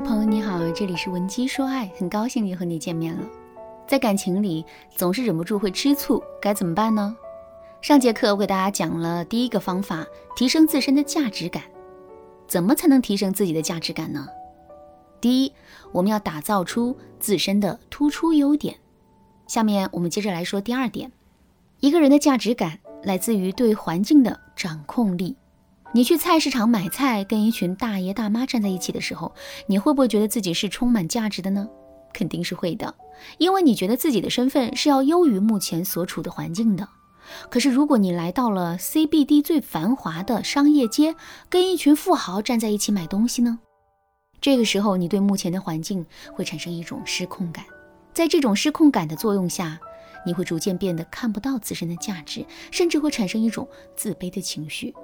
[0.00, 3.22] 朋友你好，这里是文姬说爱，很高兴又和你见面了。
[3.86, 4.64] 在感情里
[4.96, 7.14] 总是忍不住会吃醋，该怎么办呢？
[7.82, 11.62] 上节课我给大家讲了第一个方法，提升自身的价值感。
[12.46, 14.26] 怎么才能提升自己的价值感呢？
[15.20, 15.52] 第一，
[15.92, 18.74] 我们要打造出自身的突出优点。
[19.46, 21.12] 下面我们接着来说第二点，
[21.80, 25.36] 一个人的价值感来自于对环境的掌控力。
[25.92, 29.34] 你去菜市场买菜，跟一群大爷大妈站在一起的时候，
[29.66, 31.68] 你会不会觉得自己是充满价值的呢？
[32.12, 32.94] 肯定是会的，
[33.38, 36.88] 因为你觉得自己的身份是要优于目前所处的环境的。
[37.48, 41.16] 可是，如果你来到了 CBD 最繁华的商业街，
[41.48, 43.58] 跟一群富豪站在一起买东西呢？
[44.40, 47.64] 这个时候，你对目前的环境会产生一种失控感，
[48.14, 49.78] 在这种失控感的作用下，
[50.24, 54.94] 你会逐渐变得看不到自身的价值，甚至会产生一种自卑的情绪。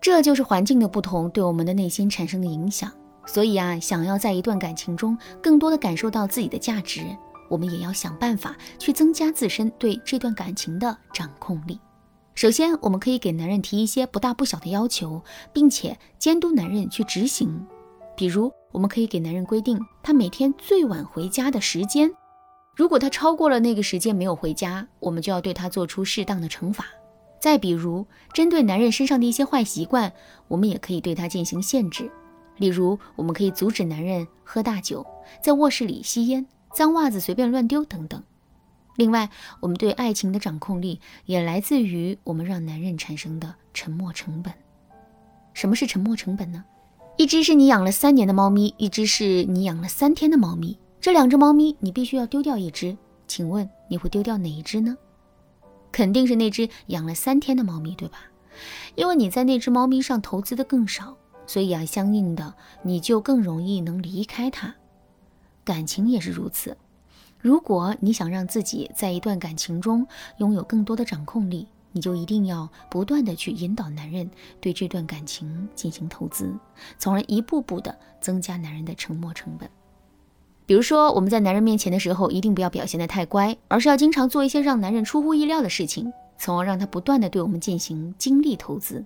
[0.00, 2.90] 这就是环境的不同对我们的内心产生的影响。
[3.26, 7.02] 所以啊，想要在一段感情中更多的感受到自己的价值，
[7.48, 11.78] 我们也要想办法去增加自身对这段感情的掌控力。
[12.34, 17.66] 首先，我们可以给男人提一些不大不小的要求，并且监督男人去执行。
[18.16, 22.10] 比如，我们可以给男人规定他每天最晚回家的时间。
[22.74, 26.86] 如果他超过了那个时间没有回家，我们就要对他做出适当的惩罚。
[27.40, 30.12] 再比如，针对男人身上的一些坏习惯，
[30.46, 32.10] 我们也可以对他进行限制。
[32.58, 35.06] 例如，我们可以阻止男人喝大酒，
[35.42, 38.22] 在卧室里吸烟，脏袜子随便乱丢等等。
[38.96, 39.30] 另外，
[39.60, 44.52] 我们对爱情的掌控力也来自于我们让男人产生的沉默成本。
[45.54, 46.62] 什么是沉默成本呢？
[47.16, 50.78] 一只是你养了三年的猫咪，一只是你养了三天的猫咪。
[51.00, 52.94] 这两只猫咪你必须要丢掉一只，
[53.26, 54.94] 请问你会丢掉哪一只呢？
[55.92, 58.18] 肯定是那只养了三天的猫咪，对吧？
[58.94, 64.74] 因为你在那只猫咪上投资的更少，所以啊，相应的你就更容易能离开它。
[65.64, 66.76] 感情也是如此。
[67.38, 70.06] 如果你想让自己在一段感情中
[70.38, 74.30] 拥有更多的掌控力，你就一定要不断的去引导男人
[74.60, 76.54] 对这段感情进行投资，
[76.98, 79.68] 从而一步步的增加男人的沉默成本。
[80.70, 89.04] 比如说，我们在男人面前的时候，一定不要表现得太乖，而是要经常做一些让男人出乎意料的事情，从而让他不断的对我们进行精力投资。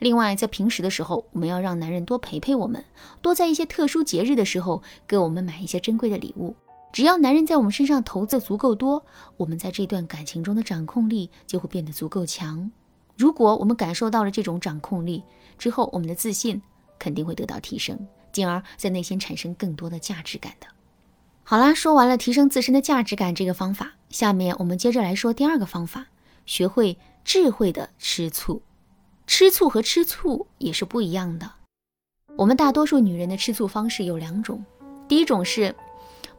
[0.00, 2.84] 另外，在平时的时候，我们要让男人多陪陪我们，
[3.22, 6.56] 多在一些特殊节日的时候给我们买一些珍贵的礼物。
[6.92, 9.00] 只要男人在我们身上投资足够多，
[9.36, 12.68] 我们在这段感情中的掌控力就会变得足够强。
[13.16, 15.22] 如果我们感受到了这种掌控力
[15.58, 16.60] 之后，我们的自信
[16.98, 17.96] 肯定会得到提升，
[18.32, 20.66] 进而在内心产生更多的价值感的。
[21.46, 26.06] 好啦，说完了提升自身的价值感这个方法，下面我们接着来说第二个方法，
[26.46, 28.62] 学会智慧的吃醋。
[29.26, 31.50] 吃醋和吃醋也是不一样的。
[32.36, 34.64] 我们大多数女人的吃醋方式有两种，
[35.06, 35.74] 第一种是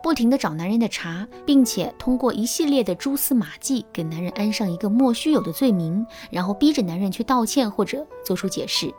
[0.02, 8.92] 不停的找男人的茬，并且通过一系列的蛛丝马迹给男人安上一个莫须有的罪名，然后逼着男人去道歉或者做出解释。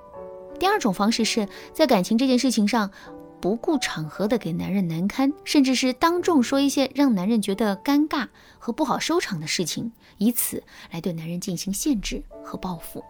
[0.58, 2.92] 第二种方式是在感情这件事情上。
[3.40, 8.26] 不顾场合的给男人难堪，甚至是当众说一些让男人觉得尴尬
[8.58, 13.04] 和不好收场的事情，以此来对男人进行限制和报复。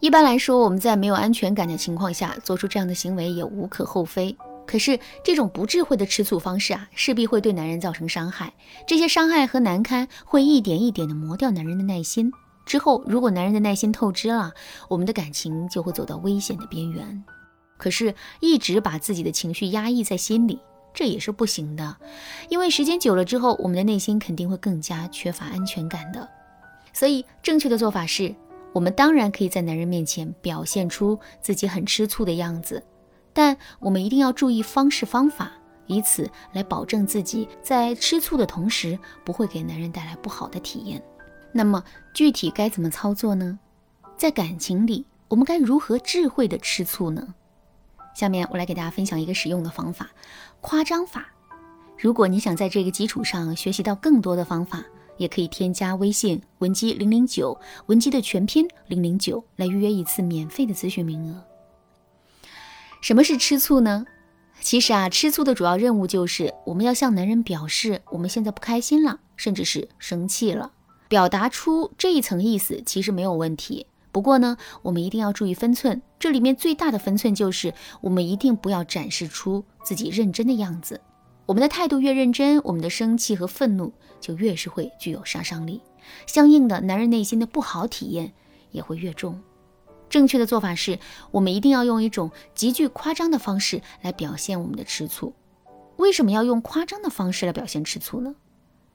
[0.00, 4.36] 一般来说，我们在没有安全感的情况下做出这样的行为也无可厚非。
[4.66, 8.52] 可是这种不智慧的吃醋方式啊，势必会对男人造成伤害。
[8.86, 12.32] 这些伤害和难堪会一点一点的磨掉男人的耐心。
[12.66, 14.52] 之后，如果男人的耐心透支了，
[14.88, 17.24] 我们的感情就会走到危险的边缘。
[17.76, 20.60] 可是，一直把自己的情绪压抑在心里，
[20.94, 21.96] 这也是不行的。
[22.48, 26.28] 因为时间久了之后，我们的内心肯定会更加缺乏安全感的。
[26.92, 28.34] 所以，正确的做法是，
[28.72, 32.82] 我们当然可以在男人面前表现出自己很吃醋的样子，
[33.32, 35.52] 但我们一定要注意方式方法，
[35.86, 41.02] 以此来保证自己在吃醋的同时，不会给男人带来不好的体验。
[41.52, 41.84] 那么，
[42.14, 43.58] 具体该怎么操作呢？
[44.16, 47.34] 在感情里，我们该如何智慧的吃醋呢？
[48.16, 50.08] 下面我来给大家分享一个实用的方法——
[50.62, 51.26] 夸张法。
[51.98, 54.82] 如果你想在这个基础上学习到更多的方法，
[55.18, 61.44] 也可以添加微信文姬零零九，文姬的全拼零零九，来预约一次免费的咨询名额。
[63.02, 64.06] 什么是吃醋呢？
[64.62, 70.72] 其实啊，吃醋的主要任务就是我们要向男人表示我们现在不开心了，甚至是生气了，
[71.06, 73.86] 表达出这一层意思，其实没有问题。
[74.16, 76.00] 不过呢，我们一定要注意分寸。
[76.18, 81.02] 这里面最大的分寸就是，我们一定不要展示出自己认真的样子。
[81.44, 85.82] 我们的态度越认真，我们的生气和愤怒就越是会具有杀伤力。
[86.26, 88.32] 相应的，男人内心的不好体验
[88.70, 89.38] 也会越重。
[90.08, 90.98] 正确的做法是，
[91.30, 95.34] 我们一定要用一种极具夸张的方式来表现我们的吃醋。
[95.98, 98.34] 为什么要用夸张的方式来表现吃醋呢？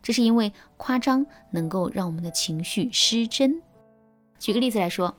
[0.02, 3.62] 这是因为夸张能够让我们的情绪失真。
[4.42, 5.16] 举个例子来说，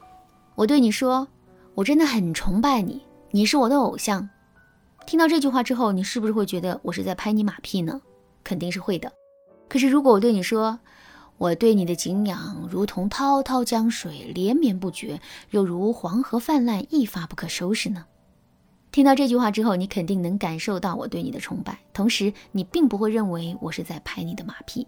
[0.56, 1.28] 我对你说
[1.76, 4.28] ：“我真的很崇拜你，你是我的偶像。”
[5.06, 8.02] 听到这句话之后，你是不是会觉得我是在拍你马屁呢？
[8.42, 9.12] 肯定是会的。
[9.69, 10.76] 可是如果我对你说
[11.38, 15.20] ：“我对你的敬仰如同滔滔江水，连绵不绝，
[15.50, 18.04] 又如黄河泛滥，一发不可收拾呢？”
[18.90, 24.84] 听到这句话之后，你肯定能感受到我对你的崇拜，同时你并不会认为我是在拍你的马屁，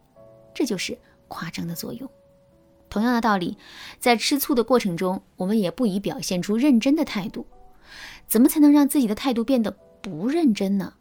[0.53, 0.99] 这就是
[1.29, 2.11] 夸张的作用。
[2.95, 3.59] 同样的道理，
[3.99, 7.47] 在吃醋的过程中，我们也不宜表现出认真的态度。
[8.27, 10.95] 怎么才能让自己的态度变得不认真呢？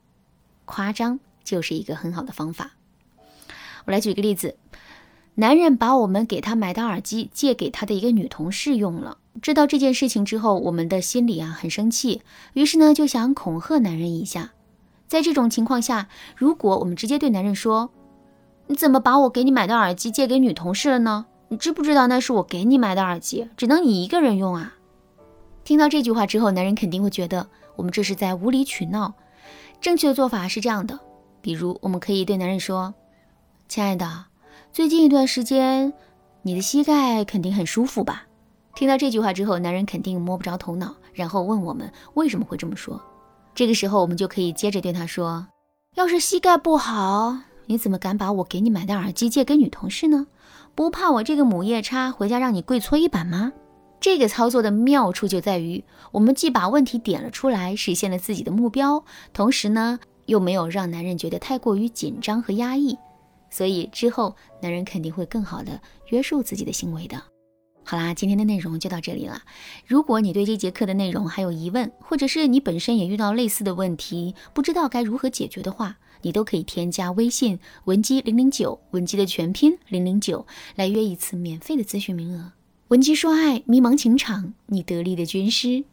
[0.65, 2.71] 夸张就是一个很好的方法。
[3.85, 4.57] 我来举个例子。
[5.35, 12.21] 男人把我们给他买的耳机借给他的一个女同事用了，知道这件事情之后，我们的心里啊很生气，
[12.53, 14.51] 于是呢就想恐吓男人一下。
[15.07, 17.89] 在这种情况下，如果我们直接对男人说
[18.67, 21.25] ：“你怎么把我给你买的耳机借给女同事了呢？
[21.53, 24.73] 你知不知道那是我给你买的耳机，只能你一个人用啊？”
[25.63, 29.13] 听到这句话之后，男人肯定会觉得我们这是在无理取闹。
[29.79, 30.99] 正确的做法是这样的，
[31.41, 32.95] 比如我们可以对男人说
[33.69, 34.25] ：“亲爱的。”
[34.73, 35.93] 最近一段时间，
[36.41, 38.23] 你的膝盖肯定很舒服吧？
[38.73, 42.99] 听到这句话之后，男人肯定摸不着头脑，然后问我们为什么会这么说。
[43.53, 45.45] 这个时候，我们就可以接着对他说
[45.93, 50.25] ：“要是膝盖不好，你怎么敢把我给你买的耳机借给女同事呢？
[50.75, 53.53] 不怕我这个母夜叉回家让你跪搓衣板吗？”
[54.01, 62.97] 这个操作的妙处就在于，我们既把问题点了出来，实现了自己的目标，同时呢，又没有让男人觉得太过于紧张和压抑。
[63.49, 65.79] 所以之后，男人肯定会更好的
[66.09, 67.21] 约束自己的行为的。
[67.85, 69.41] 好啦，今天的内容就到这里了。
[69.85, 82.51] 如果你对这节课的内容还有疑问，或者是你本身也遇到类似的问题，不知道该如何解决的话，你都可以添加微信文姬零零九，文姬的全拼零零九，来约一次免费的咨询名额。
[82.87, 85.83] 文姬说爱，迷茫情场，你得力的军师。